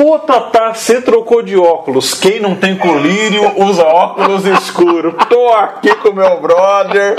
[0.00, 2.14] Pô, Tatá, você trocou de óculos.
[2.14, 5.14] Quem não tem colírio usa óculos escuro.
[5.28, 7.16] Tô aqui com meu brother,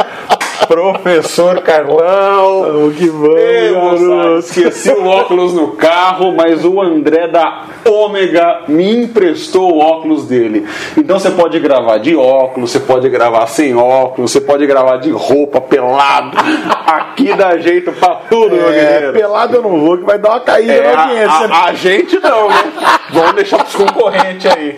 [0.67, 2.87] professor Carlão.
[2.87, 4.01] Oh, que bom, Ei, garoto.
[4.01, 10.25] moçada, esqueci o óculos no carro, mas o André da Ômega me emprestou o óculos
[10.27, 10.65] dele.
[10.97, 15.11] Então você pode gravar de óculos, você pode gravar sem óculos, você pode gravar de
[15.11, 16.37] roupa, pelado.
[16.85, 19.13] Aqui dá jeito pra tudo, meu É, guerreiro.
[19.13, 21.47] pelado eu não vou, que vai dar uma caída É, na a, audiência.
[21.55, 22.55] a- a gente não, né?
[23.11, 24.75] Vamos deixar pros concorrentes aí.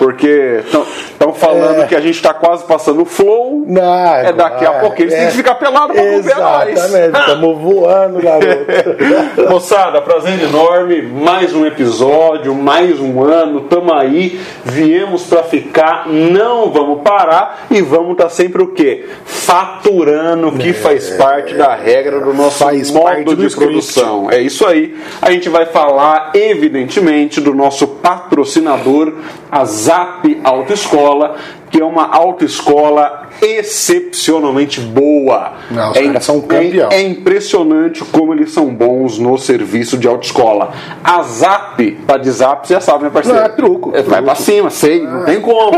[0.00, 1.86] Porque estão falando É.
[1.86, 3.64] que a gente tá quase passando o flow.
[3.66, 6.68] Não, É daqui a pouco eles têm que ficar pelado não ver nós.
[6.70, 9.50] Exatamente, estamos voando, garoto.
[9.50, 16.70] Moçada, prazer enorme, mais um episódio, mais um ano, tamo aí, viemos pra ficar, não
[16.70, 19.04] vamos parar e vamos estar sempre o quê?
[19.26, 22.66] Faturando, que faz parte da regra do nosso É.
[22.70, 23.56] Faz modo de script.
[23.72, 24.30] produção.
[24.30, 24.96] É isso aí.
[25.20, 29.12] A gente vai falar, evidentemente, do nosso patrocinador,
[29.50, 31.36] a Zap Autoescola,
[31.70, 35.52] que é uma autoescola excepcionalmente boa.
[35.70, 36.90] Não, caras são campeão.
[36.90, 40.72] É, é impressionante como eles são bons no serviço de autoescola.
[41.02, 43.38] A Zap, tá de Zap, você já sabe, né, parceiro?
[43.38, 45.70] Não, é truco, É, vai pra cima, sei, não tem como.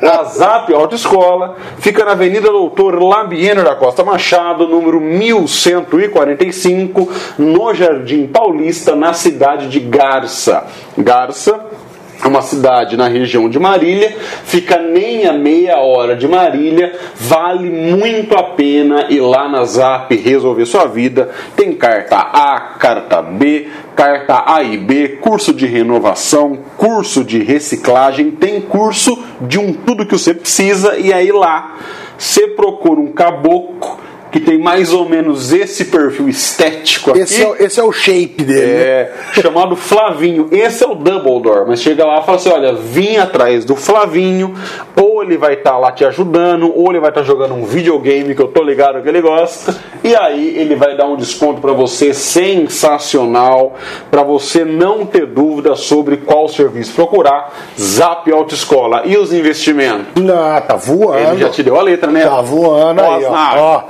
[0.00, 7.08] A Zap Autoescola fica na Avenida Doutor Labieno da Costa Machado, número 1145,
[7.38, 10.64] no Jardim Paulista, na cidade de Garça.
[10.96, 11.79] Garça é
[12.28, 18.36] uma cidade na região de Marília, fica nem a meia hora de Marília, vale muito
[18.36, 21.30] a pena ir lá na Zap resolver sua vida.
[21.56, 28.30] Tem carta A, carta B, carta A e B, curso de renovação, curso de reciclagem,
[28.30, 31.76] tem curso de um tudo que você precisa e aí lá
[32.18, 33.98] você procura um caboclo
[34.30, 37.20] que tem mais ou menos esse perfil estético aqui.
[37.20, 38.60] Esse é, o- esse é o shape dele.
[38.66, 38.82] né?
[38.82, 40.48] É, chamado Flavinho.
[40.52, 44.54] Esse é o Dumbledore, mas chega lá e fala assim: olha, vim atrás do Flavinho,
[45.00, 48.42] ou ele vai estar lá te ajudando, ou ele vai estar jogando um videogame que
[48.42, 49.74] eu tô ligado que ele gosta,
[50.04, 53.74] e aí ele vai dar um desconto pra você sensacional,
[54.10, 57.52] pra você não ter dúvida sobre qual serviço procurar.
[57.78, 59.02] Zap Autoescola.
[59.04, 60.22] E os investimentos?
[60.22, 61.18] Não, tá voando.
[61.32, 62.24] Ele já te deu a letra, né?
[62.26, 63.30] Tá voando aí, ó.
[63.58, 63.82] Ó.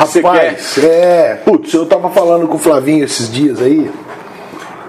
[0.00, 0.06] Ha!
[0.06, 0.84] Você Rapaz, quer?
[0.84, 1.34] é.
[1.44, 3.90] Putz, eu tava falando com o Flavinho esses dias aí.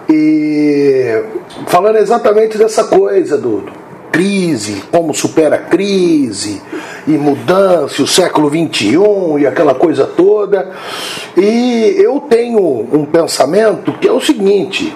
[0.09, 1.21] E
[1.67, 3.71] falando exatamente dessa coisa do, do
[4.11, 6.61] crise, como supera a crise,
[7.05, 8.95] e mudança, o século XXI
[9.39, 10.71] e aquela coisa toda.
[11.35, 14.95] E eu tenho um pensamento que é o seguinte: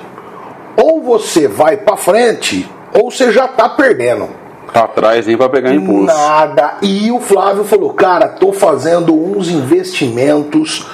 [0.78, 4.45] ou você vai pra frente, ou você já tá perdendo.
[4.76, 6.14] Tá atrás, nem pra pegar impulso.
[6.14, 6.74] Nada.
[6.82, 10.86] E o Flávio falou, cara, tô fazendo uns investimentos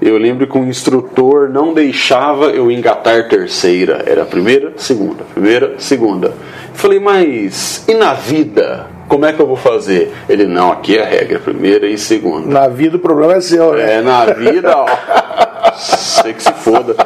[0.00, 4.04] Eu lembro que o instrutor não deixava eu engatar terceira.
[4.06, 6.32] Era primeira, segunda, primeira, segunda.
[6.74, 8.86] Falei, mas e na vida?
[9.14, 10.12] Como é que eu vou fazer?
[10.28, 12.48] Ele, não, aqui é a regra, primeira e segunda.
[12.52, 13.98] Na vida o problema é seu, né?
[13.98, 14.86] É, na vida, ó.
[15.78, 16.96] Sei que se foda.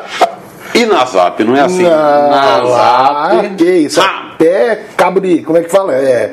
[0.75, 1.83] E na Zap, não é assim?
[1.83, 3.49] na lá, Zap.
[3.57, 5.43] que isso, Ah, até cabo de.
[5.43, 5.95] Como é que fala?
[5.97, 6.33] É.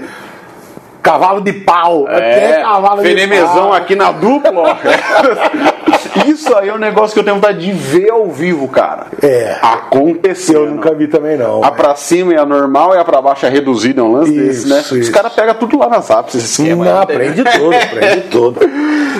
[1.03, 2.07] Cavalo de pau.
[2.07, 3.73] até É, cavalo de pau.
[3.73, 4.75] aqui na dupla, ó.
[6.27, 9.07] Isso aí é um negócio que eu tenho vontade de ver ao vivo, cara.
[9.21, 9.57] É.
[9.61, 10.65] Aconteceu.
[10.65, 11.63] Eu nunca vi também, não.
[11.63, 14.31] A pra cima é a normal e a pra baixo é reduzida, é um lance
[14.31, 14.79] desse, né?
[14.79, 15.11] Isso, Os isso.
[15.11, 16.85] caras pegam tudo lá nas apps, esse esquema.
[16.85, 18.59] Não, aprende tudo, aprende tudo.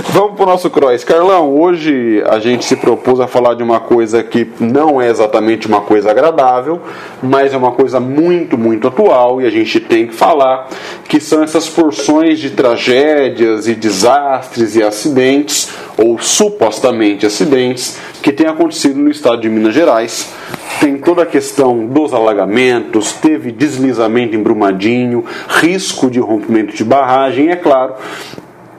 [0.09, 1.03] Vamos pro nosso cross.
[1.03, 5.67] Carlão, hoje a gente se propôs a falar de uma coisa que não é exatamente
[5.67, 6.81] uma coisa agradável,
[7.21, 10.67] mas é uma coisa muito, muito atual e a gente tem que falar,
[11.07, 18.47] que são essas porções de tragédias e desastres e acidentes, ou supostamente acidentes, que têm
[18.47, 20.33] acontecido no estado de Minas Gerais.
[20.79, 27.49] Tem toda a questão dos alagamentos, teve deslizamento em Brumadinho, risco de rompimento de barragem,
[27.49, 27.95] é claro,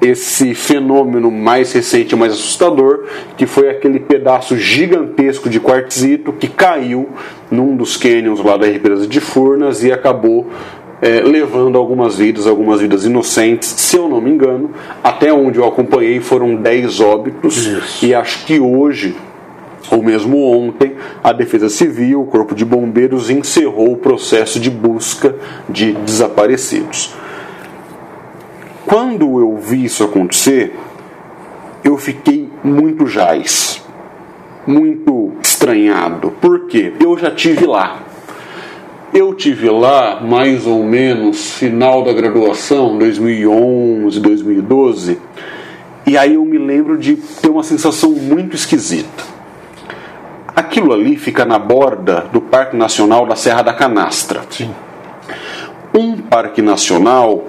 [0.00, 3.04] esse fenômeno mais recente mais assustador,
[3.36, 7.08] que foi aquele pedaço gigantesco de quartzito que caiu
[7.50, 10.48] num dos cânions lá da represa de Furnas e acabou
[11.00, 14.70] é, levando algumas vidas, algumas vidas inocentes, se eu não me engano,
[15.02, 18.04] até onde eu acompanhei foram 10 óbitos Isso.
[18.04, 19.14] e acho que hoje
[19.90, 25.36] ou mesmo ontem, a Defesa Civil, o Corpo de Bombeiros encerrou o processo de busca
[25.68, 27.14] de desaparecidos.
[28.84, 30.74] Quando eu vi isso acontecer,
[31.84, 33.82] eu fiquei muito jaz,
[34.66, 36.32] muito estranhado.
[36.40, 36.92] Por quê?
[37.00, 38.05] Eu já tive lá.
[39.16, 45.18] Eu tive lá mais ou menos final da graduação, 2011, 2012,
[46.06, 49.24] e aí eu me lembro de ter uma sensação muito esquisita.
[50.54, 54.42] Aquilo ali fica na borda do Parque Nacional da Serra da Canastra.
[54.50, 54.70] Sim.
[55.94, 57.42] Um parque nacional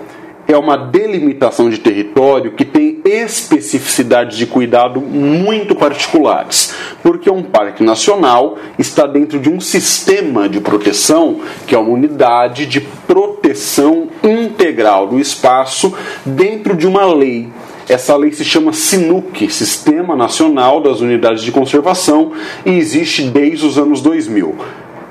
[0.47, 6.73] é uma delimitação de território que tem especificidades de cuidado muito particulares,
[7.03, 12.65] porque um parque nacional está dentro de um sistema de proteção que é uma unidade
[12.65, 15.93] de proteção integral do espaço
[16.25, 17.49] dentro de uma lei.
[17.89, 22.33] Essa lei se chama SINUC, Sistema Nacional das Unidades de Conservação,
[22.65, 24.55] e existe desde os anos 2000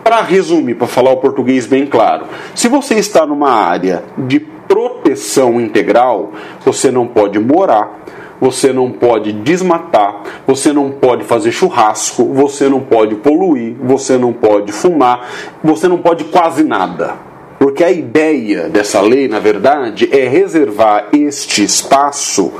[0.05, 5.61] para resumir, para falar o português bem claro, se você está numa área de proteção
[5.61, 6.33] integral,
[6.65, 8.05] você não pode morar,
[8.41, 14.33] você não pode desmatar, você não pode fazer churrasco, você não pode poluir, você não
[14.33, 15.29] pode fumar,
[15.63, 17.15] você não pode quase nada.
[17.59, 22.53] Porque a ideia dessa lei, na verdade, é reservar este espaço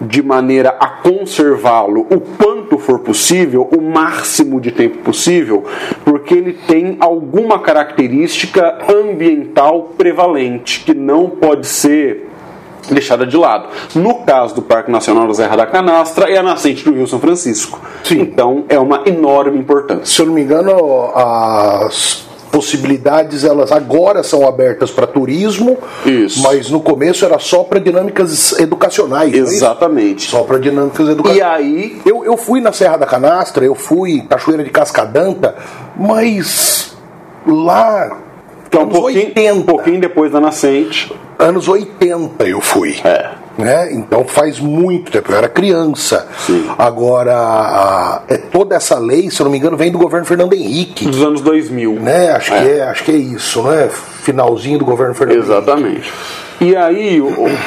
[0.00, 5.64] de maneira a conservá-lo o quanto for possível, o máximo de tempo possível,
[6.04, 12.28] porque ele tem alguma característica ambiental prevalente que não pode ser
[12.90, 13.68] deixada de lado.
[13.94, 17.18] No caso do Parque Nacional da Serra da Canastra, é a nascente do Rio São
[17.18, 17.80] Francisco.
[18.02, 18.20] Sim.
[18.20, 20.04] Então é uma enorme importância.
[20.04, 26.40] Se eu não me engano, as possibilidades elas agora são abertas para turismo, Isso.
[26.42, 29.34] mas no começo era só para dinâmicas educacionais.
[29.34, 29.38] é?
[29.38, 30.30] Exatamente.
[30.30, 31.56] Só para dinâmicas E educacionais.
[31.56, 35.56] aí, Eu, eu fui na Serra da Canastra, eu fui Cachoeira de Cascadanta,
[35.96, 36.96] mas
[37.46, 38.18] lá.
[38.70, 39.54] é um pouquinho, 80.
[39.54, 42.96] um pouquinho depois da nascente, Anos 80 eu fui.
[43.04, 43.30] É.
[43.56, 43.92] Né?
[43.92, 46.26] Então faz muito tempo, eu era criança.
[46.38, 46.68] Sim.
[46.76, 51.06] Agora, é, toda essa lei, se eu não me engano, vem do governo Fernando Henrique.
[51.06, 51.92] dos anos 2000.
[51.94, 52.32] Né?
[52.32, 53.88] Acho, Que é, acho que é isso, né?
[54.22, 55.52] Finalzinho do governo Fernando Henrique.
[55.52, 56.12] Exatamente.
[56.60, 57.20] E aí,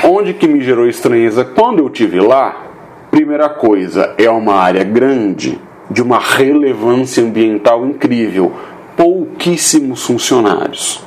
[0.03, 1.45] onde que me gerou estranheza?
[1.45, 2.65] Quando eu tive lá,
[3.11, 8.51] primeira coisa, é uma área grande, de uma relevância ambiental incrível,
[8.95, 11.06] pouquíssimos funcionários.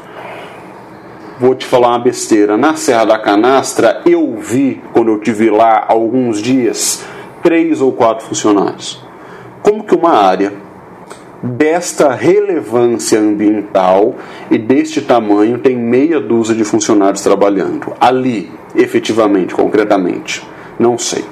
[1.41, 2.55] Vou te falar uma besteira.
[2.59, 7.03] Na Serra da Canastra, eu vi, quando eu tive lá alguns dias,
[7.43, 9.03] três ou quatro funcionários.
[9.63, 10.53] Como que uma área
[11.43, 14.17] desta relevância ambiental
[14.51, 20.47] e deste tamanho tem meia dúzia de funcionários trabalhando ali, efetivamente, concretamente.
[20.79, 21.25] Não sei.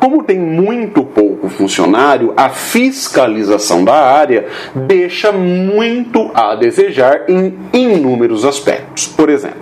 [0.00, 8.44] Como tem muito pouco funcionário, a fiscalização da área deixa muito a desejar em inúmeros
[8.46, 9.06] aspectos.
[9.06, 9.60] Por exemplo,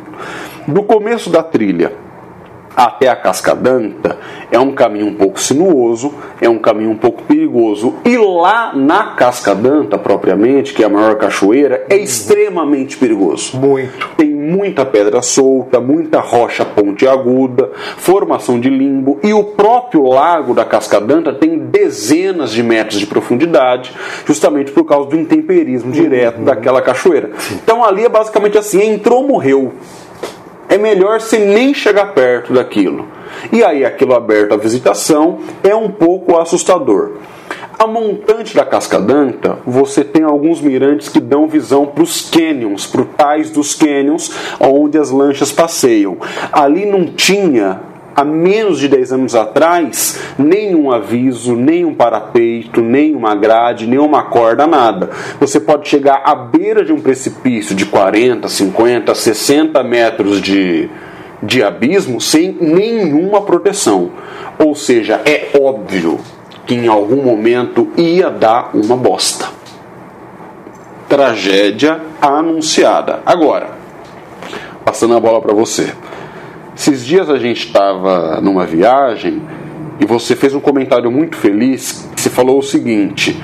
[0.67, 1.93] do começo da trilha
[2.79, 4.17] até a Cascadanta
[4.53, 7.97] é um caminho um pouco sinuoso, é um caminho um pouco perigoso.
[8.05, 13.59] E lá na Cascadanta, propriamente, que é a maior cachoeira, é extremamente perigoso.
[13.59, 14.11] Muito.
[14.17, 20.65] Tem muita pedra solta, muita rocha pontiaguda, formação de limbo e o próprio lago da
[20.65, 23.93] Cascadanta tem dezenas de metros de profundidade,
[24.25, 27.33] justamente por causa do intemperismo direto daquela cachoeira.
[27.53, 29.73] Então ali é basicamente assim, entrou, morreu
[30.69, 33.09] é melhor você nem chegar perto daquilo.
[33.53, 37.13] E aí, aquilo aberto à visitação é um pouco assustador.
[37.79, 43.03] A montante da Cascadanta, você tem alguns mirantes que dão visão para os canyons, para
[43.03, 46.17] os tais dos canyons, onde as lanchas passeiam.
[46.53, 47.81] Ali não tinha
[48.19, 55.11] há menos de 10 anos atrás, nenhum aviso, nenhum parapeito, nenhuma grade, nenhuma corda, nada.
[55.39, 60.91] Você pode chegar à beira de um precipício de 40, 50, 60 metros de,
[61.41, 64.11] de abismo sem nenhuma proteção.
[64.59, 66.19] Ou seja, é óbvio
[66.67, 69.47] que em algum momento ia dar uma bosta.
[71.09, 73.21] Tragédia anunciada.
[73.25, 73.71] Agora,
[74.85, 75.93] passando a bola para você.
[76.79, 79.43] Esses dias a gente estava numa viagem
[79.99, 82.09] e você fez um comentário muito feliz.
[82.15, 83.37] Você falou o seguinte: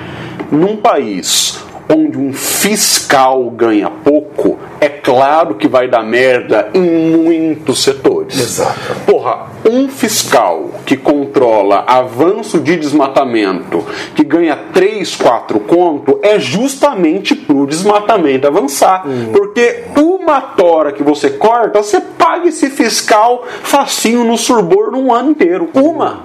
[0.49, 7.83] num país onde um fiscal ganha pouco, é claro que vai dar merda em muitos
[7.83, 8.39] setores.
[8.39, 8.79] Exato.
[9.05, 17.35] Porra, um fiscal que controla avanço de desmatamento, que ganha 3, 4 conto, é justamente
[17.35, 19.05] pro desmatamento avançar.
[19.31, 25.31] Porque uma tora que você corta, você paga esse fiscal facinho no surbor num ano
[25.31, 25.69] inteiro.
[25.73, 26.23] Uma.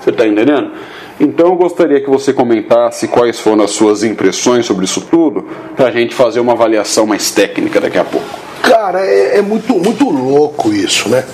[0.00, 0.72] Você tá entendendo?
[1.20, 5.46] Então eu gostaria que você comentasse quais foram as suas impressões sobre isso tudo,
[5.76, 8.26] para a gente fazer uma avaliação mais técnica daqui a pouco.
[8.62, 11.24] Cara, é, é, muito, muito louco isso, né?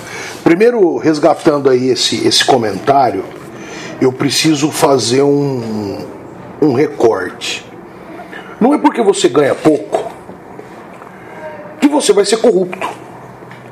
[0.43, 3.23] Primeiro, resgatando aí esse, esse comentário,
[4.01, 5.99] eu preciso fazer um,
[6.61, 7.65] um recorte.
[8.59, 10.11] Não é porque você ganha pouco
[11.79, 13.06] que você vai ser corrupto.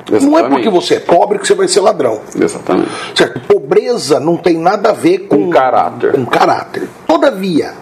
[0.08, 0.26] Exatamente.
[0.26, 2.20] Não é porque você é pobre que você vai ser ladrão.
[2.38, 2.90] Exatamente.
[3.14, 3.40] Certo?
[3.40, 6.12] Pobreza não tem nada a ver com um caráter.
[6.12, 6.88] Com caráter.
[7.06, 7.72] Todavia,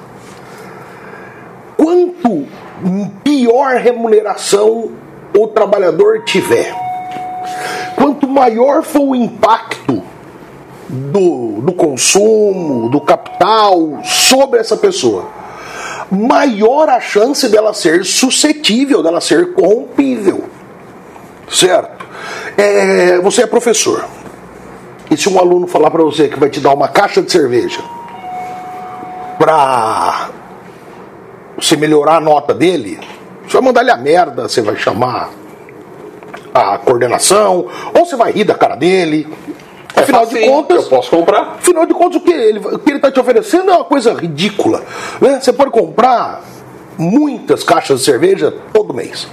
[1.76, 2.46] quanto
[3.22, 4.92] pior remuneração
[5.36, 6.74] o trabalhador tiver,
[7.96, 10.02] quanto maior for o impacto
[10.88, 15.28] do, do consumo, do capital sobre essa pessoa,
[16.10, 20.44] maior a chance dela ser suscetível, dela ser corrompível.
[21.48, 22.04] Certo?
[22.56, 24.04] É, você é professor.
[25.10, 27.80] E se um aluno falar para você que vai te dar uma caixa de cerveja
[29.38, 30.30] para
[31.56, 32.98] você melhorar a nota dele,
[33.46, 35.30] você vai mandar ele a merda, você vai chamar
[36.52, 39.28] a coordenação, ou você vai rir da cara dele.
[39.96, 41.56] É afinal de contas, eu posso comprar.
[41.58, 44.12] Afinal de contas, o que ele o que ele está te oferecendo é uma coisa
[44.14, 44.82] ridícula.
[45.20, 45.40] Né?
[45.40, 46.42] Você pode comprar
[46.96, 49.28] muitas caixas de cerveja todo mês.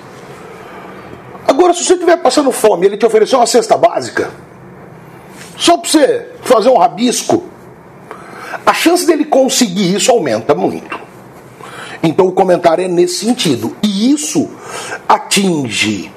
[1.48, 4.32] Agora, se você estiver passando fome e ele te oferecer uma cesta básica,
[5.58, 7.44] só para você fazer um rabisco,
[8.66, 11.00] a chance dele conseguir isso aumenta muito.
[12.04, 13.76] Então o comentário é nesse sentido.
[13.84, 14.50] E isso
[15.08, 16.12] atinge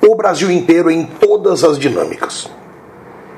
[0.00, 2.48] o Brasil inteiro em todas as dinâmicas.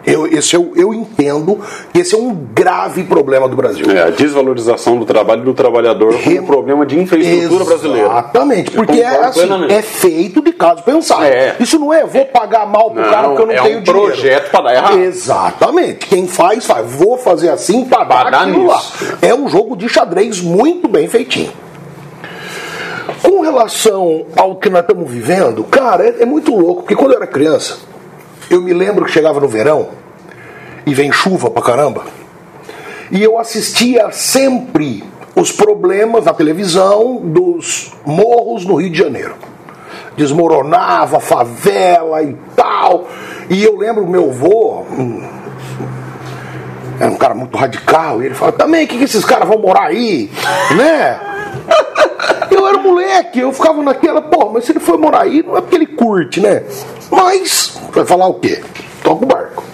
[0.06, 1.58] Eu, esse eu, eu entendo
[1.92, 3.90] que esse é um grave problema do Brasil.
[3.90, 6.38] É, a desvalorização do trabalho do trabalhador Re...
[6.38, 8.06] um problema de infraestrutura brasileira.
[8.06, 11.24] Exatamente, porque é, assim, é feito de caso pensado.
[11.24, 11.56] É.
[11.58, 13.82] Isso não é vou pagar mal pro não, cara porque eu não é tenho um
[13.82, 14.06] dinheiro.
[14.06, 14.98] projeto para dar errado.
[15.00, 16.06] Exatamente.
[16.06, 16.86] Quem faz, faz.
[16.88, 18.80] Vou fazer assim para dar aquilo lá.
[19.20, 21.52] É um jogo de xadrez muito bem feitinho.
[23.22, 27.16] Com relação ao que nós estamos vivendo, cara, é, é muito louco, porque quando eu
[27.16, 27.78] era criança,
[28.50, 29.88] eu me lembro que chegava no verão
[30.84, 32.04] e vem chuva pra caramba.
[33.10, 39.34] E eu assistia sempre os problemas na televisão dos morros no Rio de Janeiro.
[40.16, 43.06] Desmoronava favela e tal.
[43.50, 44.84] E eu lembro meu avô,
[46.98, 49.84] era um cara muito radical, e ele falava, também que, que esses caras vão morar
[49.84, 50.30] aí?
[50.76, 51.20] né?
[52.50, 55.60] Eu era moleque, eu ficava naquela, pô, mas se ele for morar aí, não é
[55.60, 56.62] porque ele curte, né?
[57.10, 58.62] Mas, vai falar o quê?
[59.02, 59.64] Toca o barco.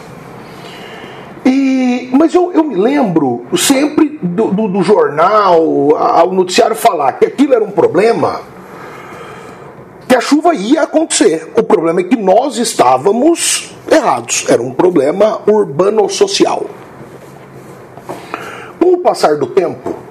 [1.45, 5.63] E, mas eu, eu me lembro sempre do, do, do jornal,
[5.97, 8.41] ao noticiário falar que aquilo era um problema,
[10.07, 11.53] que a chuva ia acontecer.
[11.57, 14.45] O problema é que nós estávamos errados.
[14.49, 16.67] Era um problema urbano-social.
[18.79, 20.02] Com o passar do tempo,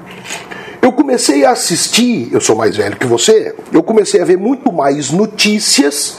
[1.11, 5.11] comecei a assistir, eu sou mais velho que você, eu comecei a ver muito mais
[5.11, 6.15] notícias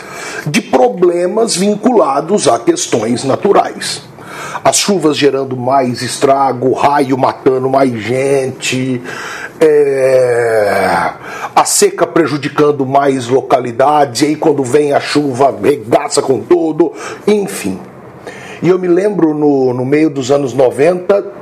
[0.47, 4.03] de problemas vinculados a questões naturais.
[4.63, 9.01] As chuvas gerando mais estrago, raio matando mais gente,
[9.59, 11.11] é,
[11.57, 16.93] a seca prejudicando mais localidades, e aí quando vem a chuva regaça com tudo,
[17.27, 17.81] enfim.
[18.63, 21.42] E eu me lembro no, no meio dos anos 90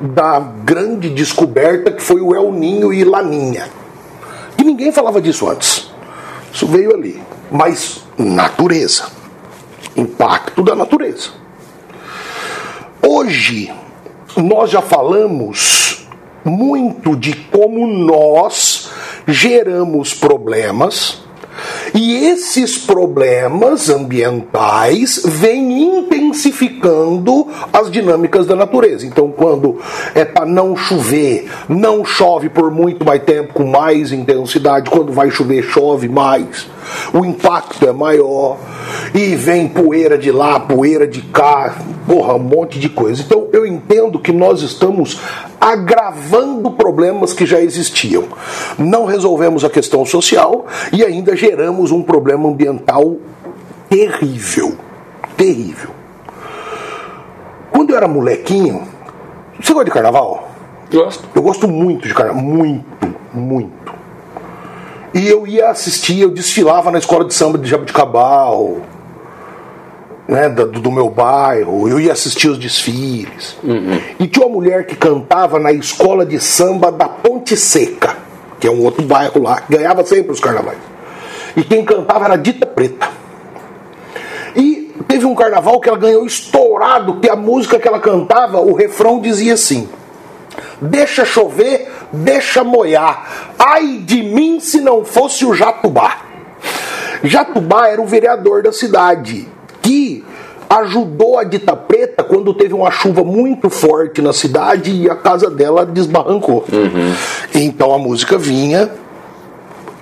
[0.00, 3.68] da grande descoberta que foi o El Ninho e Laninha.
[4.58, 5.90] E ninguém falava disso antes.
[6.52, 7.20] Isso veio ali.
[7.50, 9.06] Mas natureza.
[9.96, 11.30] Impacto da natureza.
[13.02, 13.72] Hoje,
[14.36, 16.06] nós já falamos
[16.44, 18.90] muito de como nós
[19.26, 21.23] geramos problemas
[21.94, 29.06] e esses problemas ambientais vêm intensificando as dinâmicas da natureza.
[29.06, 29.78] Então, quando
[30.12, 34.90] é para não chover, não chove por muito mais tempo, com mais intensidade.
[34.90, 36.66] Quando vai chover, chove mais.
[37.12, 38.58] O impacto é maior.
[39.14, 41.76] E vem poeira de lá, poeira de cá,
[42.06, 43.22] porra, um monte de coisa.
[43.22, 45.20] Então, eu entendo que nós estamos
[45.60, 48.24] agravando problemas que já existiam.
[48.78, 53.16] Não resolvemos a questão social e ainda geramos um problema ambiental
[53.88, 54.76] terrível.
[55.36, 55.90] Terrível.
[57.70, 58.82] Quando eu era molequinho,
[59.60, 60.50] você gosta de carnaval?
[60.92, 61.28] Gosto.
[61.34, 63.93] Eu gosto muito de carnaval, muito, muito.
[65.14, 68.78] E eu ia assistir, eu desfilava na escola de samba de Jabuticabal,
[70.26, 73.56] né, do, do, meu bairro, eu ia assistir os desfiles.
[73.62, 74.00] Uhum.
[74.18, 78.16] E tinha uma mulher que cantava na escola de samba da Ponte Seca,
[78.58, 80.78] que é um outro bairro lá, que ganhava sempre os carnavais.
[81.56, 83.08] E quem cantava era Dita Preta.
[84.56, 88.72] E teve um carnaval que ela ganhou estourado, que a música que ela cantava, o
[88.72, 89.88] refrão dizia assim:
[90.80, 93.54] deixa chover, deixa moiar.
[93.58, 96.18] Ai de mim se não fosse o Jatubá.
[97.22, 99.48] Jatubá era o vereador da cidade
[99.82, 100.24] que
[100.68, 105.50] ajudou a Dita Preta quando teve uma chuva muito forte na cidade e a casa
[105.50, 106.64] dela desbarrancou.
[106.72, 107.14] Uhum.
[107.54, 108.90] Então a música vinha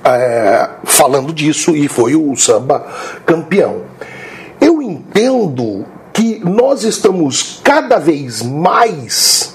[0.05, 2.87] é, falando disso e foi o samba
[3.25, 3.83] campeão.
[4.61, 9.52] Eu entendo que nós estamos cada vez mais,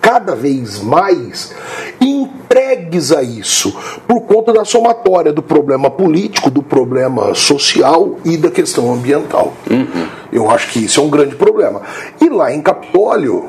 [0.00, 1.54] cada vez mais
[2.00, 3.76] entregues a isso,
[4.08, 9.52] por conta da somatória do problema político, do problema social e da questão ambiental.
[9.70, 10.08] Uhum.
[10.32, 11.82] Eu acho que isso é um grande problema.
[12.20, 13.48] E lá em Capitólio,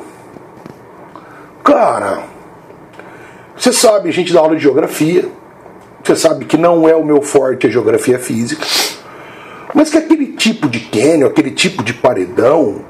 [1.64, 2.24] cara,
[3.56, 5.28] você sabe, a gente dá aula de geografia,
[6.02, 8.66] você sabe que não é o meu forte a geografia física.
[9.74, 12.84] Mas que aquele tipo de cânion, aquele tipo de paredão,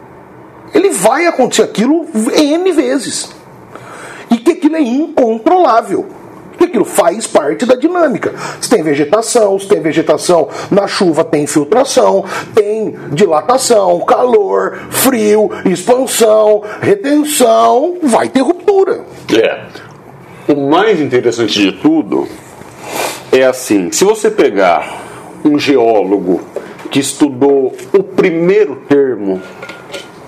[0.75, 3.31] ele vai acontecer aquilo N vezes.
[4.44, 6.06] Que aquilo é incontrolável.
[6.58, 8.32] Que aquilo faz parte da dinâmica.
[8.61, 16.62] Se tem vegetação, se tem vegetação na chuva, tem infiltração, tem dilatação, calor, frio, expansão,
[16.80, 19.04] retenção, vai ter ruptura.
[19.34, 19.64] É.
[20.49, 22.28] O mais interessante de tudo
[23.32, 25.00] é assim: se você pegar
[25.44, 26.40] um geólogo
[26.90, 29.40] que estudou o primeiro termo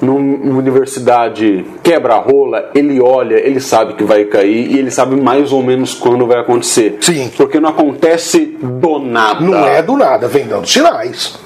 [0.04, 5.62] numa universidade quebra-rola, ele olha, ele sabe que vai cair e ele sabe mais ou
[5.62, 6.98] menos quando vai acontecer.
[7.00, 7.30] Sim.
[7.36, 9.40] Porque não acontece do nada.
[9.40, 11.38] Não é do nada, vem dando sinais.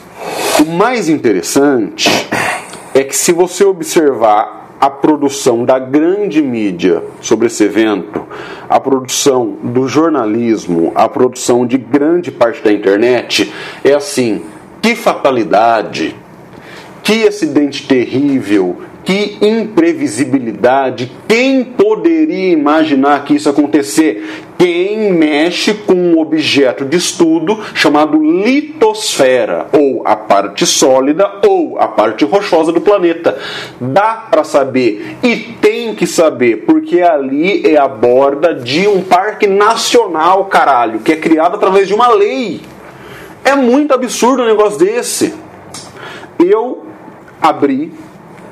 [0.61, 2.11] O mais interessante
[2.95, 8.25] é que se você observar a produção da grande mídia sobre esse evento,
[8.69, 13.53] a produção do jornalismo, a produção de grande parte da internet,
[13.85, 14.43] é assim:
[14.81, 16.15] que fatalidade,
[17.09, 21.11] que acidente terrível, que imprevisibilidade!
[21.27, 24.45] Quem poderia imaginar que isso acontecer?
[24.59, 31.89] Quem mexe com um objeto de estudo chamado litosfera, ou a parte sólida ou a
[31.89, 33.39] parte rochosa do planeta.
[33.81, 39.47] Dá para saber e tem que saber, porque ali é a borda de um parque
[39.47, 42.61] nacional, caralho, que é criado através de uma lei.
[43.43, 45.33] É muito absurdo um negócio desse.
[46.39, 46.88] Eu
[47.41, 47.93] abri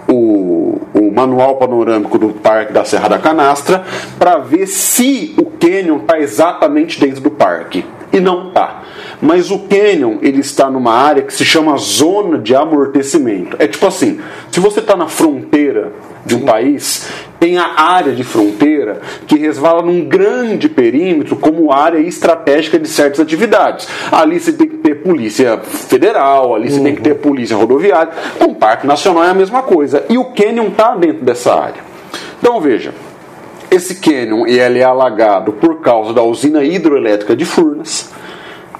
[0.08, 3.84] o, o manual panorâmico do Parque da Serra da Canastra
[4.18, 7.84] para ver se o cânion está exatamente dentro do parque.
[8.12, 8.82] E não está.
[9.20, 13.56] Mas o cânion ele está numa área que se chama zona de amortecimento.
[13.58, 14.20] É tipo assim,
[14.50, 15.92] se você está na fronteira
[16.24, 21.98] de um país, tem a área de fronteira que resvala num grande perímetro como área
[21.98, 23.88] estratégica de certas atividades.
[24.10, 26.84] Ali você tem que ter polícia federal, ali você uhum.
[26.84, 27.18] tem que ter uhum.
[27.18, 28.12] polícia rodoviária.
[28.38, 30.04] Com o Parque Nacional é a mesma coisa.
[30.08, 31.82] E o Canyon está dentro dessa área.
[32.38, 32.92] Então veja,
[33.70, 38.05] esse Canyon ele é alagado por causa da usina hidroelétrica de Furnas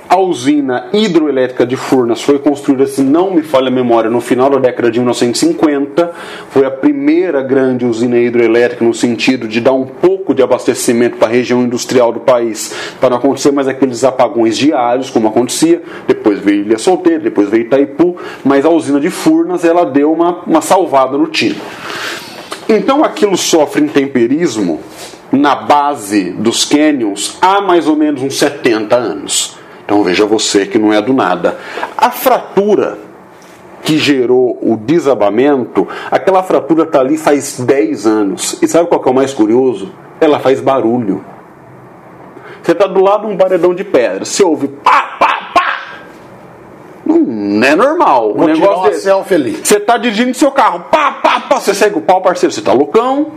[0.09, 4.49] a usina hidroelétrica de Furnas foi construída, se não me falha a memória, no final
[4.51, 6.13] da década de 1950.
[6.51, 11.29] Foi a primeira grande usina hidroelétrica no sentido de dar um pouco de abastecimento para
[11.29, 15.83] a região industrial do país, para não acontecer mais aqueles apagões diários, como acontecia.
[16.07, 20.43] Depois veio Ilha Solteira, depois veio Itaipu, mas a usina de Furnas ela deu uma,
[20.47, 21.57] uma salvada no tiro.
[22.69, 24.81] Então aquilo sofre intemperismo
[25.33, 29.56] na base dos canyons há mais ou menos uns 70 anos.
[29.87, 31.57] Então veja você que não é do nada.
[31.97, 32.99] A fratura
[33.85, 38.59] que gerou o desabamento, aquela fratura está ali faz 10 anos.
[38.61, 39.93] E sabe qual é o mais curioso?
[40.21, 41.25] Ela faz barulho.
[42.61, 45.79] Você está do lado de um paredão de pedra, você ouve pá, pá, pá.
[47.07, 48.35] Não é normal.
[48.35, 49.25] Vou um negócio desse.
[49.25, 49.61] Feliz.
[49.63, 51.61] Você está dirigindo seu carro, pá, pá, pá.
[51.61, 53.31] Você segue o pau, parceiro, você está loucão.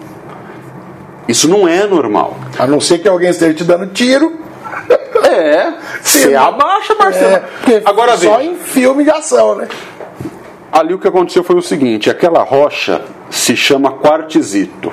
[1.27, 2.35] Isso não é normal.
[2.57, 4.48] A não ser que alguém esteja te dando tiro.
[5.25, 7.33] É, você abaixa, Marcelo.
[7.35, 8.49] É, Agora só veja.
[8.49, 9.67] em filme de ação, né?
[10.71, 14.91] Ali o que aconteceu foi o seguinte: aquela rocha se chama quartzito.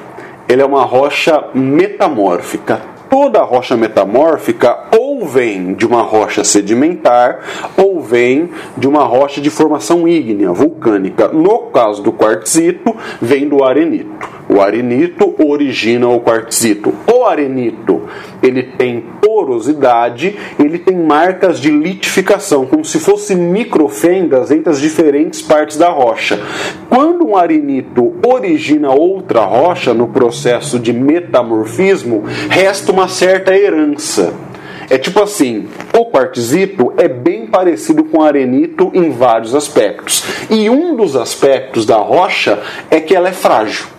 [0.48, 2.80] Ele é uma rocha metamórfica.
[3.10, 7.40] Toda rocha metamórfica ou vem de uma rocha sedimentar
[7.76, 11.28] ou vem de uma rocha de formação ígnea, vulcânica.
[11.28, 14.28] No caso do quartzito, vem do arenito.
[14.48, 16.92] O arenito origina o quartzito.
[17.12, 18.02] O arenito,
[18.42, 19.04] ele tem
[19.36, 25.90] porosidade, ele tem marcas de litificação, como se fossem microfendas entre as diferentes partes da
[25.90, 26.40] rocha.
[26.88, 34.32] Quando um arenito origina outra rocha no processo de metamorfismo, resta uma certa herança.
[34.88, 40.24] É tipo assim, o quartzito é bem parecido com arenito em vários aspectos.
[40.48, 42.58] E um dos aspectos da rocha
[42.90, 43.95] é que ela é frágil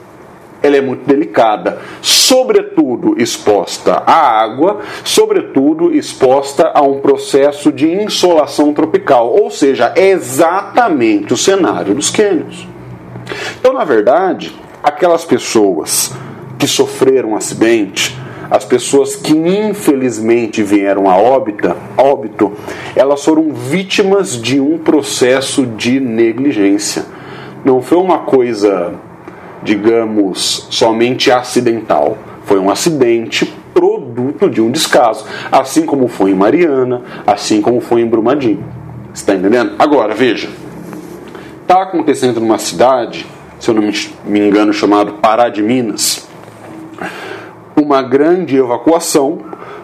[0.61, 8.73] ela é muito delicada, sobretudo exposta à água, sobretudo exposta a um processo de insolação
[8.73, 12.67] tropical, ou seja, é exatamente o cenário dos cânions.
[13.59, 16.13] Então, na verdade, aquelas pessoas
[16.57, 18.17] que sofreram um acidente,
[18.49, 22.53] as pessoas que infelizmente vieram a óbito, óbito,
[22.95, 27.05] elas foram vítimas de um processo de negligência.
[27.65, 28.93] Não foi uma coisa,
[29.67, 32.17] digamos, somente acidental.
[32.45, 37.99] Foi um acidente produto de um descaso, assim como foi em Mariana, assim como foi
[37.99, 38.63] em Brumadinho.
[39.13, 39.75] Está entendendo?
[39.77, 40.49] Agora, veja,
[41.61, 43.27] está acontecendo numa cidade,
[43.59, 43.83] se eu não
[44.25, 46.25] me engano, chamado Pará de Minas,
[47.75, 49.39] uma grande evacuação,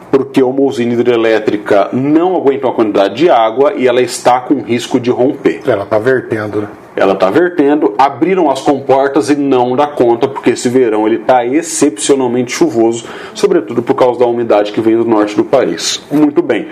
[0.10, 4.98] porque uma usina hidrelétrica não aguentou a quantidade de água e ela está com risco
[4.98, 5.62] de romper.
[5.68, 6.68] Ela está vertendo, né?
[6.96, 11.46] Ela está vertendo, abriram as comportas e não dá conta, porque esse verão ele está
[11.46, 16.04] excepcionalmente chuvoso, sobretudo por causa da umidade que vem do norte do país.
[16.12, 16.68] Muito bem.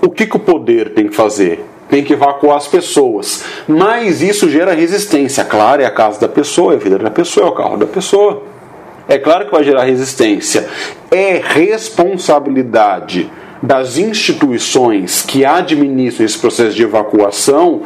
[0.00, 1.64] O que, que o poder tem que fazer?
[1.88, 3.44] tem que evacuar as pessoas.
[3.66, 5.42] Mas isso gera resistência.
[5.44, 7.86] Claro, é a casa da pessoa, é a vida da pessoa, é o carro da
[7.86, 8.42] pessoa.
[9.08, 10.68] É claro que vai gerar resistência.
[11.10, 13.30] É responsabilidade
[13.62, 17.82] das instituições que administram esse processo de evacuação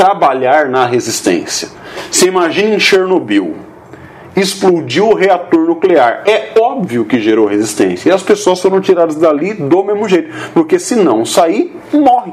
[0.00, 1.68] trabalhar na resistência.
[2.10, 3.54] Você imagina em Chernobyl,
[4.34, 6.22] explodiu o reator nuclear.
[6.24, 8.08] É óbvio que gerou resistência.
[8.08, 10.34] E as pessoas foram tiradas dali do mesmo jeito.
[10.54, 12.32] Porque se não sair, morre.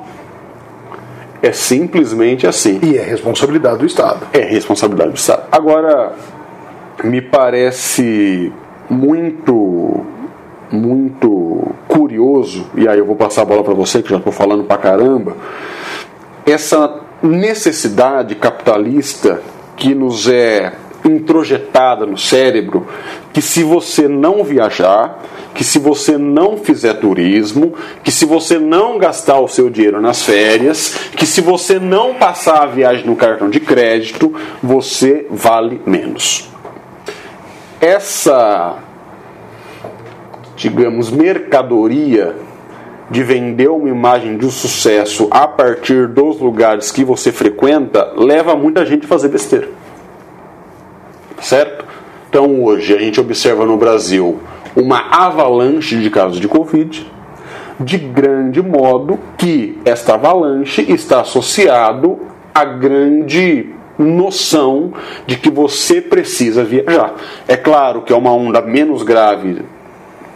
[1.41, 2.79] É simplesmente assim.
[2.81, 4.25] E é responsabilidade do Estado.
[4.31, 5.43] É responsabilidade do Estado.
[5.51, 6.13] Agora,
[7.03, 8.49] me parece
[8.89, 10.05] muito
[10.69, 14.65] muito curioso, e aí eu vou passar a bola para você que já estou falando
[14.65, 15.37] para caramba,
[16.45, 19.41] essa necessidade capitalista
[19.75, 20.73] que nos é
[21.05, 22.87] introjetada no cérebro,
[23.31, 28.97] que se você não viajar, que se você não fizer turismo, que se você não
[28.97, 33.49] gastar o seu dinheiro nas férias, que se você não passar a viagem no cartão
[33.49, 36.49] de crédito, você vale menos.
[37.79, 38.77] Essa,
[40.55, 42.46] digamos, mercadoria
[43.09, 48.85] de vender uma imagem de sucesso a partir dos lugares que você frequenta leva muita
[48.85, 49.69] gente a fazer besteira.
[51.39, 51.85] Certo?
[52.29, 54.39] Então hoje a gente observa no Brasil
[54.75, 57.09] uma avalanche de casos de Covid,
[57.79, 62.19] de grande modo que esta avalanche está associado
[62.53, 64.93] a grande noção
[65.25, 67.15] de que você precisa viajar.
[67.47, 69.61] É claro que é uma onda menos grave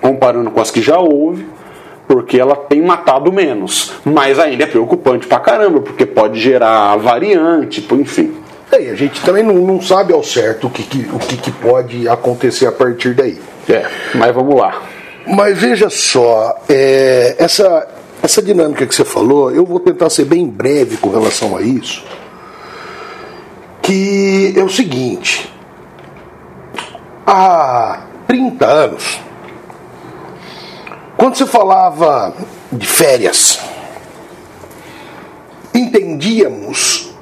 [0.02, 1.46] comparando com as que já houve,
[2.12, 7.88] porque ela tem matado menos, mas ainda é preocupante pra caramba, porque pode gerar variante,
[7.94, 8.34] enfim.
[8.70, 11.52] É, a gente também não, não sabe ao certo o, que, que o que, que
[11.52, 13.40] pode acontecer a partir daí.
[13.70, 14.82] É, mas vamos lá.
[15.26, 17.88] Mas veja só, é, essa,
[18.22, 22.04] essa dinâmica que você falou, eu vou tentar ser bem breve com relação a isso
[23.82, 25.50] que é o seguinte:
[27.26, 29.22] há 30 anos,
[31.18, 32.34] quando se falava
[32.72, 33.60] de férias,
[35.74, 37.14] entendíamos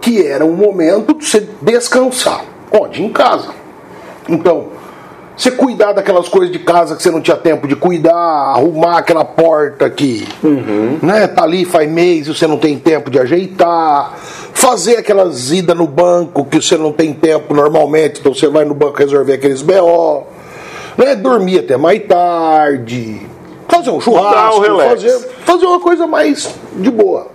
[0.00, 2.44] que era um momento de você descansar.
[2.72, 3.02] Onde?
[3.02, 3.50] Em casa.
[4.28, 4.68] Então,
[5.40, 9.24] você cuidar daquelas coisas de casa que você não tinha tempo de cuidar, arrumar aquela
[9.24, 10.98] porta que uhum.
[11.02, 14.18] né, tá ali faz mês e você não tem tempo de ajeitar,
[14.52, 18.74] fazer aquelas idas no banco que você não tem tempo normalmente, então você vai no
[18.74, 20.26] banco resolver aqueles BO,
[21.00, 23.26] né, dormir até mais tarde,
[23.66, 27.28] fazer um churrasco, fazer, fazer uma coisa mais de boa.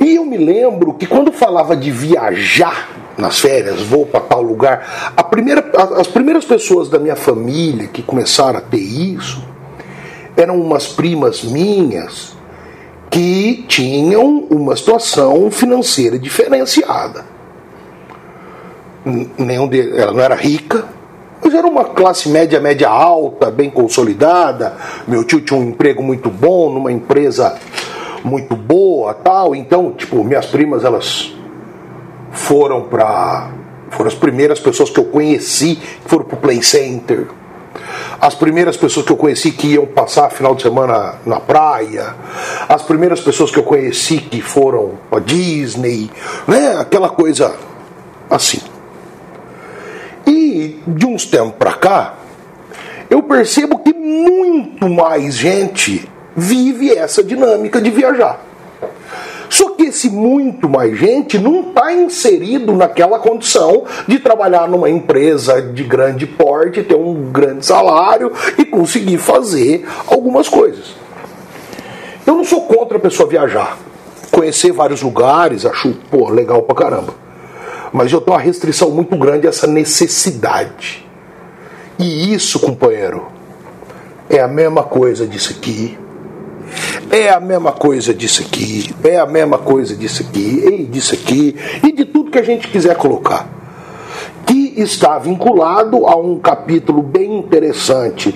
[0.00, 5.12] E eu me lembro que quando falava de viajar nas férias, vou para tal lugar.
[5.16, 9.46] A primeira, as primeiras pessoas da minha família que começaram a ter isso
[10.36, 12.34] eram umas primas minhas
[13.10, 17.26] que tinham uma situação financeira diferenciada.
[19.36, 20.86] Nenhum deles, ela não era rica,
[21.42, 24.74] mas era uma classe média, média alta, bem consolidada.
[25.08, 27.58] Meu tio tinha um emprego muito bom numa empresa
[28.24, 29.54] muito boa, tal.
[29.54, 31.34] Então, tipo, minhas primas elas
[32.30, 33.50] foram para
[33.90, 37.26] foram as primeiras pessoas que eu conheci que foram para o Play Center.
[38.20, 42.14] As primeiras pessoas que eu conheci que iam passar final de semana na praia.
[42.68, 46.10] As primeiras pessoas que eu conheci que foram para Disney,
[46.46, 46.76] né?
[46.78, 47.54] Aquela coisa
[48.30, 48.71] assim.
[50.26, 52.14] E de uns tempos para cá,
[53.10, 58.40] eu percebo que muito mais gente vive essa dinâmica de viajar.
[59.48, 65.60] Só que esse muito mais gente não está inserido naquela condição de trabalhar numa empresa
[65.60, 70.94] de grande porte, ter um grande salário e conseguir fazer algumas coisas.
[72.26, 73.76] Eu não sou contra a pessoa viajar,
[74.30, 77.21] conhecer vários lugares, acho pô, legal pra caramba.
[77.92, 81.06] Mas eu tenho uma restrição muito grande a essa necessidade.
[81.98, 83.26] E isso, companheiro,
[84.30, 85.98] é a mesma coisa disso aqui.
[87.10, 88.94] É a mesma coisa disso aqui.
[89.04, 90.64] É a mesma coisa disso aqui.
[90.66, 91.54] E disso aqui.
[91.84, 93.46] E de tudo que a gente quiser colocar.
[94.46, 98.34] Que está vinculado a um capítulo bem interessante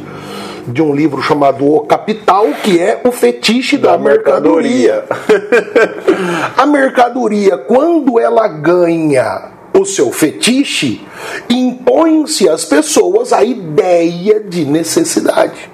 [0.67, 5.05] de um livro chamado O Capital, que é o fetiche da, da mercadoria.
[5.29, 6.53] mercadoria.
[6.57, 11.07] a mercadoria, quando ela ganha o seu fetiche,
[11.49, 15.71] impõe-se às pessoas a ideia de necessidade.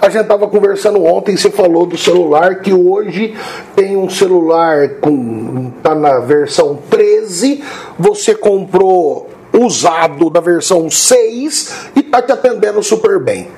[0.00, 3.34] A gente estava conversando ontem, você falou do celular, que hoje
[3.74, 7.64] tem um celular com tá na versão 13,
[7.98, 13.48] você comprou usado da versão 6 e tá te atendendo super bem.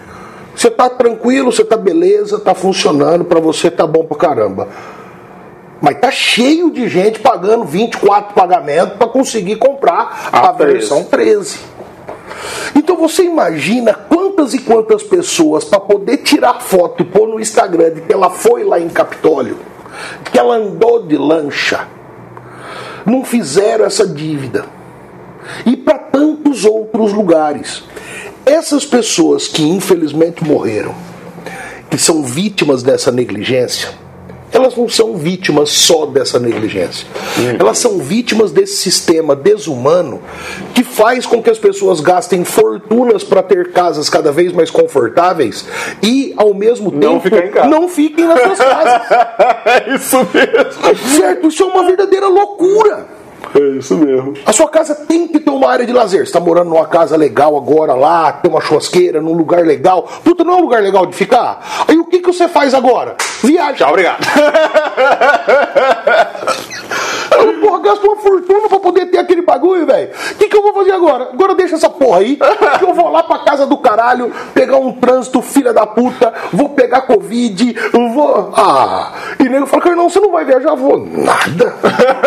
[0.55, 4.69] Você tá tranquilo, você tá beleza, tá funcionando, para você tá bom pra caramba.
[5.81, 11.59] Mas tá cheio de gente pagando 24 pagamentos para conseguir comprar a, a versão 13.
[12.77, 17.95] Então você imagina quantas e quantas pessoas para poder tirar foto e pôr no Instagram
[17.95, 19.59] de que ela foi lá em Capitólio,
[20.31, 21.89] que ela andou de lancha,
[23.07, 24.67] não fizeram essa dívida.
[25.65, 27.83] E para tantos outros lugares.
[28.51, 30.93] Essas pessoas que infelizmente morreram,
[31.89, 33.91] que são vítimas dessa negligência,
[34.53, 37.07] elas não são vítimas só dessa negligência.
[37.39, 37.57] Uhum.
[37.61, 40.21] Elas são vítimas desse sistema desumano
[40.75, 45.65] que faz com que as pessoas gastem fortunas para ter casas cada vez mais confortáveis
[46.03, 49.03] e, ao mesmo não tempo, não fiquem nas suas casas.
[49.65, 51.17] é isso mesmo.
[51.17, 51.47] Certo?
[51.47, 53.20] Isso é uma verdadeira loucura.
[53.55, 54.35] É isso mesmo.
[54.47, 56.21] A sua casa tem que ter uma área de lazer.
[56.21, 60.09] Você está morando numa casa legal agora lá, tem uma churrasqueira, num lugar legal.
[60.25, 61.85] Puta, não é um lugar legal de ficar?
[61.89, 63.17] Aí o que, que você faz agora?
[63.43, 63.75] Viaja.
[63.75, 64.21] Tchau, obrigado.
[67.41, 70.11] Eu, porra, gasto uma fortuna pra poder ter aquele bagulho, velho.
[70.33, 71.31] O que, que eu vou fazer agora?
[71.33, 72.39] Agora deixa essa porra aí.
[72.79, 76.71] Que eu vou lá pra casa do caralho, pegar um trânsito, filha da puta, vou
[76.71, 78.53] pegar Covid, vou.
[78.57, 79.13] Ah!
[79.39, 80.75] E nego fala, não, você não vai viajar?
[80.75, 81.75] Vou nada.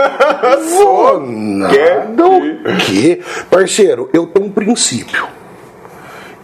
[0.78, 2.28] vou nada.
[2.28, 3.22] O quê?
[3.50, 5.28] Parceiro, eu tenho um princípio.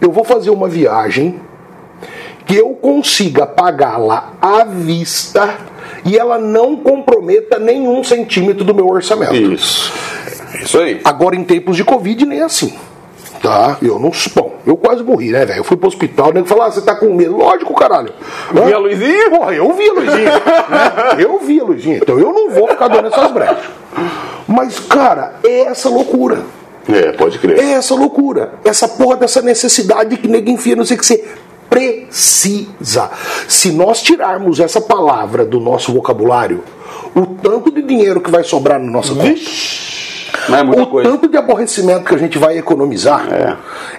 [0.00, 1.40] Eu vou fazer uma viagem
[2.46, 5.56] que eu consiga pagá-la à vista
[6.04, 9.34] e ela não comprometa nenhum centímetro do meu orçamento.
[9.34, 9.92] Isso.
[10.62, 11.00] Isso aí.
[11.04, 12.74] Agora, em tempos de Covid, nem assim.
[13.42, 13.78] Tá?
[13.80, 14.10] Eu não.
[14.34, 15.60] Bom, eu quase morri, né, velho?
[15.60, 17.36] Eu fui pro hospital, nem falar, ah, você tá com medo?
[17.36, 18.12] Lógico, caralho.
[18.52, 19.30] Via a Luizinha?
[19.30, 20.30] Porra, eu vi a Luizinha.
[20.30, 20.40] né?
[21.24, 21.96] Eu vi a Luizinha.
[21.96, 23.58] Então eu não vou ficar dando essas brechas.
[24.46, 26.42] Mas, cara, é essa loucura.
[26.88, 27.58] É, pode crer.
[27.58, 28.54] É essa loucura.
[28.64, 31.24] Essa porra dessa necessidade que ninguém enfia, não sei o que você
[31.70, 33.10] precisa.
[33.48, 36.64] Se nós tirarmos essa palavra do nosso vocabulário,
[37.14, 39.30] o tanto de dinheiro que vai sobrar na nossa conta.
[40.48, 41.08] É o coisa.
[41.08, 43.56] tanto de aborrecimento que a gente vai economizar é,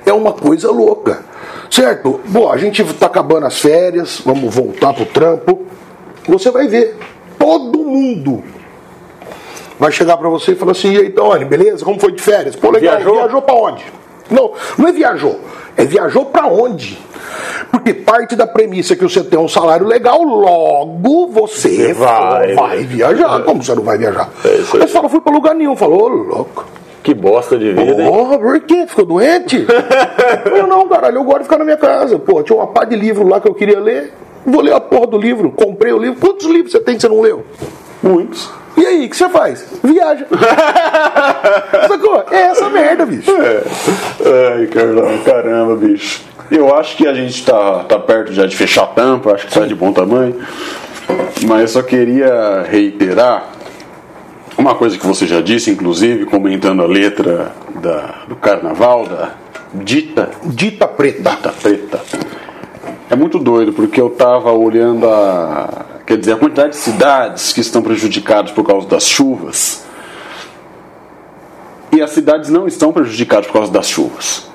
[0.10, 1.24] é uma coisa louca.
[1.70, 2.20] Certo?
[2.26, 5.66] Bom, a gente está acabando as férias, vamos voltar pro trampo.
[6.28, 6.98] Você vai ver,
[7.40, 8.44] todo mundo
[9.80, 11.86] vai chegar para você e falar assim: e aí, Tony, beleza?
[11.86, 12.56] Como foi de férias?
[12.56, 13.16] Pô, legal, Viajou?
[13.16, 13.86] viajou para onde?
[14.30, 15.40] Não, não é viajou,
[15.78, 17.00] é viajou para onde?
[17.69, 22.54] Porque parte da premissa é que você tem um salário legal, logo você, vai.
[22.54, 23.43] vai viajar.
[23.43, 24.30] Como você não vai viajar?
[24.43, 24.84] É isso aí.
[24.84, 25.76] Mas fala, fui para lugar nenhum.
[25.76, 26.65] Falou, ô, louco.
[27.04, 28.10] Que bosta de vida, hein?
[28.10, 28.86] Porra, por quê?
[28.88, 29.65] Ficou doente?
[30.56, 32.19] eu não, caralho, eu gosto de ficar na minha casa.
[32.19, 34.13] Pô, tinha uma pá de livro lá que eu queria ler.
[34.45, 35.52] Vou ler a porra do livro.
[35.52, 36.19] Comprei o livro.
[36.19, 37.43] Quantos livros você tem que você não leu?
[38.04, 38.52] Muitos.
[38.78, 39.65] E aí, o que você faz?
[39.84, 40.26] Viaja.
[41.88, 42.24] Sacou?
[42.32, 43.32] É essa merda, bicho.
[43.32, 43.63] É.
[44.58, 46.21] Ai, Carlão, caramba, bicho.
[46.52, 49.54] Eu acho que a gente tá, tá perto já de fechar a tampa, acho que
[49.54, 50.36] tá de bom tamanho.
[51.48, 53.52] Mas eu só queria reiterar
[54.58, 59.36] uma coisa que você já disse, inclusive, comentando a letra da, do carnaval, da
[59.74, 61.22] dita Dita preta.
[61.22, 62.02] Data Preta.
[63.10, 65.86] É muito doido, porque eu tava olhando a.
[66.06, 69.86] Quer dizer, a quantidade de cidades que estão prejudicadas por causa das chuvas.
[71.94, 74.52] E as cidades não estão prejudicadas por causa das chuvas.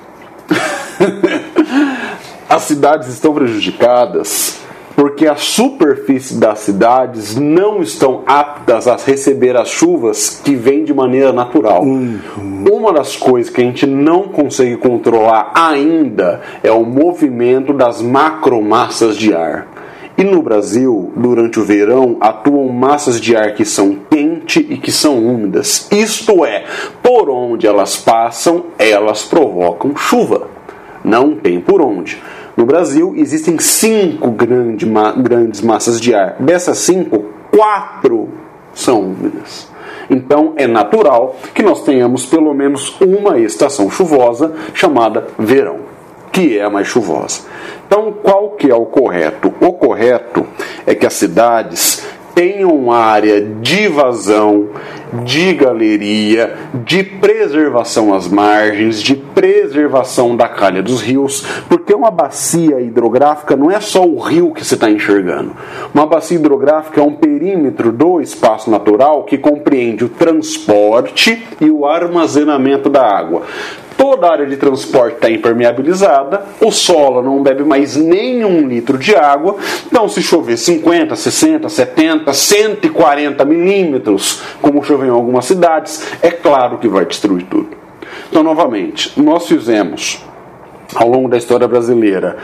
[2.57, 4.59] As cidades estão prejudicadas
[4.95, 10.91] porque a superfície das cidades não estão aptas a receber as chuvas que vêm de
[10.91, 11.83] maneira natural.
[11.83, 19.15] Uma das coisas que a gente não consegue controlar ainda é o movimento das macromassas
[19.15, 19.67] de ar.
[20.17, 24.91] E no Brasil, durante o verão, atuam massas de ar que são quente e que
[24.91, 25.87] são úmidas.
[25.91, 26.65] Isto é,
[27.03, 30.47] por onde elas passam, elas provocam chuva.
[31.03, 32.19] Não tem por onde.
[32.57, 36.37] No Brasil, existem cinco grande, ma grandes massas de ar.
[36.39, 38.29] Dessas cinco, quatro
[38.73, 39.67] são úmidas.
[40.09, 45.81] Então é natural que nós tenhamos pelo menos uma estação chuvosa chamada verão,
[46.31, 47.41] que é a mais chuvosa.
[47.85, 49.53] Então qual que é o correto?
[49.61, 50.45] O correto
[50.85, 54.69] é que as cidades tenham área de vazão,
[55.23, 62.79] de galeria, de preservação às margens, de preservação da calha dos rios, porque uma bacia
[62.79, 65.53] hidrográfica não é só o rio que você está enxergando.
[65.91, 71.87] Uma bacia hidrográfica é um perímetro do espaço natural que compreende o transporte e o
[71.87, 73.41] armazenamento da água
[73.97, 79.15] toda a área de transporte está impermeabilizada, o solo não bebe mais nenhum litro de
[79.15, 86.29] água, então se chover 50, 60, 70, 140 milímetros, como choveu em algumas cidades, é
[86.29, 87.69] claro que vai destruir tudo.
[88.29, 90.23] Então, novamente, nós fizemos
[90.95, 92.37] ao longo da história brasileira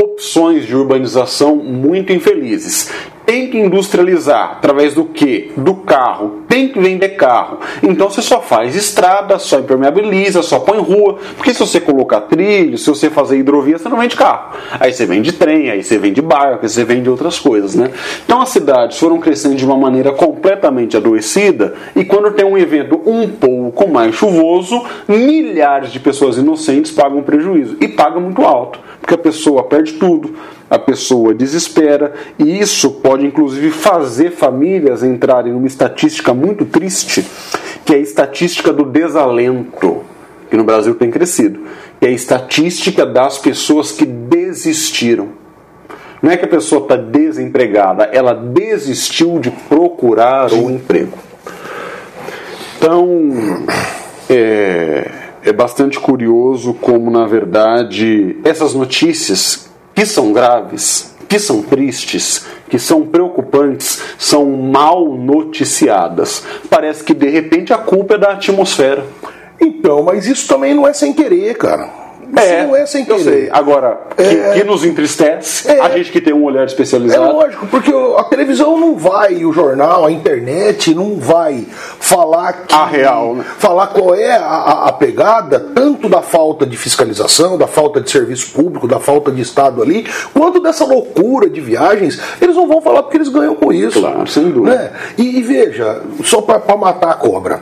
[0.00, 2.92] opções de urbanização muito infelizes
[3.28, 5.52] tem que industrializar através do que?
[5.54, 6.44] Do carro.
[6.48, 7.58] Tem que vender carro.
[7.82, 11.18] Então você só faz estrada, só impermeabiliza, só põe rua.
[11.36, 14.56] Porque se você colocar trilho, se você fazer hidrovia, você não vende carro.
[14.80, 17.90] Aí você vende trem, aí você vende barco, aí você vende outras coisas, né?
[18.24, 22.98] Então as cidades foram crescendo de uma maneira completamente adoecida e quando tem um evento
[23.04, 29.12] um pouco mais chuvoso, milhares de pessoas inocentes pagam prejuízo e pagam muito alto, porque
[29.12, 30.34] a pessoa perde tudo
[30.70, 37.24] a pessoa desespera e isso pode inclusive fazer famílias entrarem numa estatística muito triste,
[37.84, 40.02] que é a estatística do desalento,
[40.50, 41.60] que no Brasil tem crescido,
[41.98, 45.28] que é a estatística das pessoas que desistiram.
[46.20, 51.16] Não é que a pessoa está desempregada, ela desistiu de procurar um emprego.
[52.76, 53.30] Então,
[54.28, 55.10] é,
[55.44, 59.67] é bastante curioso como, na verdade, essas notícias
[59.98, 66.44] que são graves, que são tristes, que são preocupantes, são mal noticiadas.
[66.70, 69.04] Parece que de repente a culpa é da atmosfera.
[69.60, 72.07] Então, mas isso também não é sem querer, cara.
[72.36, 73.18] É, não é sem querer.
[73.18, 73.48] Eu sei.
[73.50, 77.24] Agora, é, que, que, nos entristece, é, a gente que tem um olhar especializado.
[77.24, 81.66] É lógico, porque a televisão não vai, o jornal, a internet não vai
[81.98, 83.44] falar que, a real, né?
[83.58, 88.52] falar qual é a, a, pegada tanto da falta de fiscalização, da falta de serviço
[88.52, 92.20] público, da falta de Estado ali, quanto dessa loucura de viagens.
[92.40, 94.00] Eles não vão falar porque eles ganham com isso.
[94.00, 94.76] Claro, sem dúvida.
[94.76, 94.90] Né?
[95.16, 97.60] E, e veja, só para matar a cobra.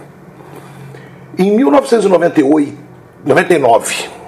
[1.39, 2.73] Em 1998,
[3.25, 4.26] 99, eu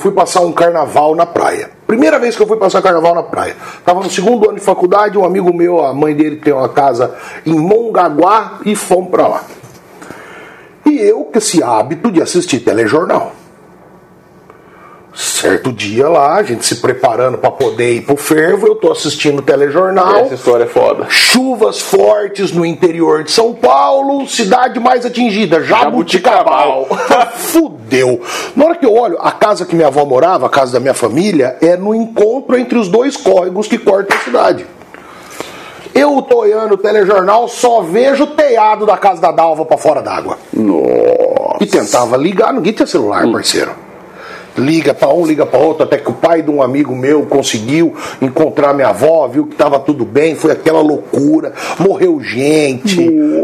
[0.00, 1.70] fui passar um carnaval na praia.
[1.86, 3.54] Primeira vez que eu fui passar carnaval na praia.
[3.78, 7.14] Estava no segundo ano de faculdade, um amigo meu, a mãe dele tem uma casa
[7.44, 9.44] em Mongaguá e fomos para lá.
[10.86, 13.32] E eu com esse hábito de assistir telejornal.
[15.20, 19.40] Certo dia lá, a gente se preparando para poder ir pro fervo, eu tô assistindo
[19.40, 20.16] o telejornal.
[20.16, 21.04] Essa história é foda.
[21.10, 26.88] Chuvas fortes no interior de São Paulo, cidade mais atingida, Jabuticabal.
[27.36, 28.22] Fudeu.
[28.56, 30.94] Na hora que eu olho, a casa que minha avó morava, a casa da minha
[30.94, 34.66] família, é no encontro entre os dois córregos que cortam a cidade.
[35.94, 40.00] Eu tô olhando o telejornal, só vejo o teado da casa da Dalva para fora
[40.00, 40.38] d'água.
[40.50, 41.58] Nossa.
[41.60, 43.32] E tentava ligar, ninguém tinha celular, hum.
[43.32, 43.89] parceiro
[44.56, 47.94] liga para um, liga para outro, até que o pai de um amigo meu conseguiu
[48.20, 52.96] encontrar minha avó, viu que estava tudo bem, foi aquela loucura, morreu gente.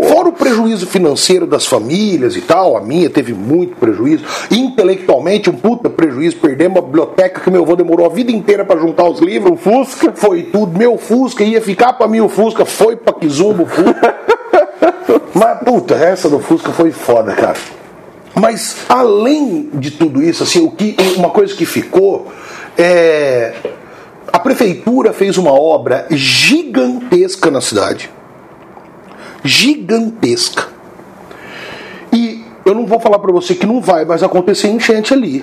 [0.09, 4.25] Fora o prejuízo financeiro das famílias e tal, a minha teve muito prejuízo.
[4.51, 8.81] Intelectualmente, um puta prejuízo, perdemos a biblioteca que meu avô demorou a vida inteira para
[8.81, 10.79] juntar os livros, o Fusca, foi tudo.
[10.79, 14.17] Meu Fusca ia ficar para mim o Fusca, foi para Kizumba o Fusca.
[15.35, 17.86] Mas, puta, essa do Fusca foi foda, cara.
[18.39, 22.31] Mas além de tudo isso, assim, o que, uma coisa que ficou
[22.77, 23.55] é
[24.33, 28.11] a prefeitura fez uma obra gigantesca na cidade.
[29.43, 30.69] Gigantesca.
[32.13, 35.43] E eu não vou falar para você que não vai mais acontecer enchente ali.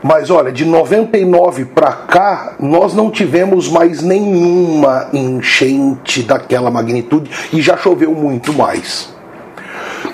[0.00, 7.60] Mas olha, de 99 para cá, nós não tivemos mais nenhuma enchente daquela magnitude e
[7.60, 9.12] já choveu muito mais.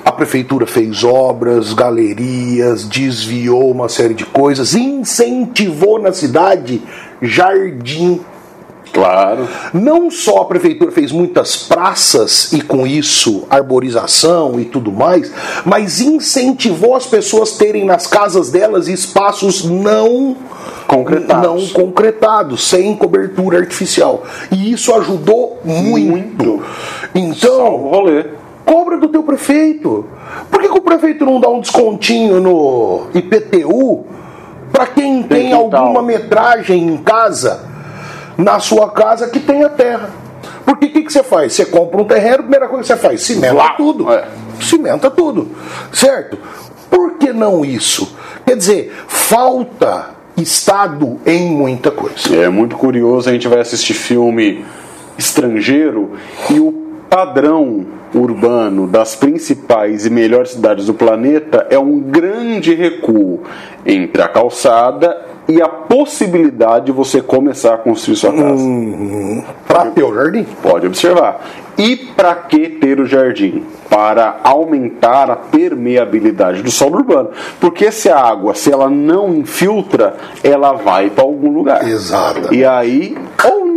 [0.09, 6.81] A prefeitura fez obras, galerias, desviou uma série de coisas, incentivou na cidade
[7.21, 8.19] jardim.
[8.91, 9.47] Claro.
[9.75, 15.31] Não só a prefeitura fez muitas praças e com isso arborização e tudo mais,
[15.67, 20.35] mas incentivou as pessoas terem nas casas delas espaços não
[20.87, 21.43] Concretados.
[21.45, 24.25] não concretados, sem cobertura artificial.
[24.51, 26.45] E isso ajudou muito.
[26.47, 26.65] Muito.
[27.15, 28.38] Então, O rolê.
[28.69, 30.05] Cobra do teu prefeito.
[30.51, 34.05] Por que, que o prefeito não dá um descontinho no IPTU
[34.71, 35.87] para quem tem, quintal.
[35.87, 37.65] alguma metragem em casa,
[38.37, 40.11] na sua casa que tenha terra?
[40.67, 41.55] Porque o que, que você faz?
[41.55, 43.71] Você compra um terreno, a primeira coisa que você faz, cimenta Lá.
[43.71, 44.13] tudo.
[44.13, 44.29] É.
[44.61, 45.49] Cimenta tudo.
[45.91, 46.39] Certo?
[46.91, 48.15] Por que não isso?
[48.45, 52.37] Quer dizer, falta Estado em muita coisa.
[52.37, 54.65] É muito curioso, a gente vai assistir filme
[55.17, 56.13] estrangeiro
[56.51, 56.71] e o
[57.11, 63.41] padrão urbano das principais e melhores cidades do planeta é um grande recuo
[63.85, 68.65] entre a calçada e a possibilidade de você começar a construir sua casa.
[69.67, 70.47] Para ter o jardim?
[70.63, 71.41] Pode observar.
[71.79, 73.65] E para que ter o jardim?
[73.89, 77.31] Para aumentar a permeabilidade do solo urbano.
[77.59, 81.89] Porque se a água, se ela não infiltra, ela vai para algum lugar.
[81.89, 82.55] Exatamente.
[82.55, 83.68] E aí, ou.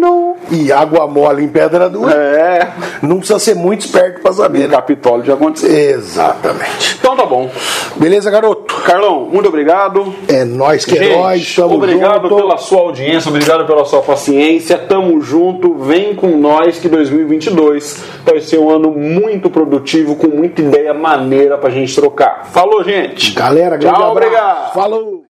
[0.52, 2.14] E água mole em pedra dura.
[2.14, 2.72] É,
[3.02, 4.60] Não precisa ser muito esperto para no saber.
[4.68, 4.68] né?
[4.76, 5.72] Capitólio já aconteceu.
[5.72, 6.98] Exatamente.
[7.00, 7.50] Então tá bom.
[7.96, 8.74] Beleza, garoto?
[8.84, 10.14] Carlão, muito obrigado.
[10.28, 12.36] É nós que é nós, tamo obrigado junto.
[12.36, 14.78] pela sua audiência, obrigado pela sua paciência.
[14.78, 20.62] Tamo junto, vem com nós que 2022 vai ser um ano muito produtivo, com muita
[20.62, 22.50] ideia maneira pra gente trocar.
[22.52, 23.34] Falou, gente.
[23.34, 24.28] Galera, grande Tchau, abraço.
[24.28, 24.74] obrigado.
[24.74, 25.20] Falou.